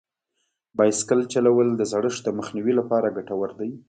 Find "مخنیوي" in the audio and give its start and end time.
2.37-2.73